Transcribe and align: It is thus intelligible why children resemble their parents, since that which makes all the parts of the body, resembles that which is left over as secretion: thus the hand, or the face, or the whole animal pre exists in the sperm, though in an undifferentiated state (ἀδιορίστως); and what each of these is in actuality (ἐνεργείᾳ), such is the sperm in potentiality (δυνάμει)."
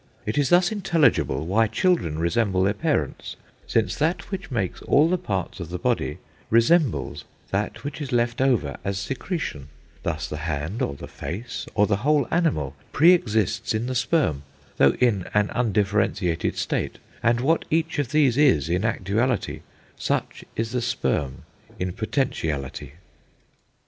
It 0.25 0.35
is 0.39 0.49
thus 0.49 0.71
intelligible 0.71 1.45
why 1.45 1.67
children 1.67 2.17
resemble 2.17 2.63
their 2.63 2.73
parents, 2.73 3.35
since 3.67 3.95
that 3.97 4.31
which 4.31 4.49
makes 4.49 4.81
all 4.81 5.07
the 5.07 5.17
parts 5.19 5.59
of 5.59 5.69
the 5.69 5.77
body, 5.77 6.17
resembles 6.49 7.23
that 7.51 7.83
which 7.83 8.01
is 8.01 8.11
left 8.11 8.41
over 8.41 8.77
as 8.83 8.97
secretion: 8.97 9.69
thus 10.01 10.27
the 10.27 10.37
hand, 10.37 10.81
or 10.81 10.95
the 10.95 11.07
face, 11.07 11.67
or 11.75 11.85
the 11.85 11.97
whole 11.97 12.27
animal 12.31 12.75
pre 12.91 13.11
exists 13.13 13.75
in 13.75 13.85
the 13.85 13.93
sperm, 13.93 14.41
though 14.77 14.93
in 14.99 15.27
an 15.35 15.51
undifferentiated 15.53 16.57
state 16.57 16.93
(ἀδιορίστως); 16.93 16.99
and 17.29 17.39
what 17.41 17.65
each 17.69 17.99
of 17.99 18.09
these 18.09 18.37
is 18.39 18.69
in 18.69 18.83
actuality 18.83 19.57
(ἐνεργείᾳ), 19.59 20.01
such 20.01 20.43
is 20.55 20.71
the 20.71 20.81
sperm 20.81 21.43
in 21.77 21.93
potentiality 21.93 22.93
(δυνάμει)." 22.93 23.69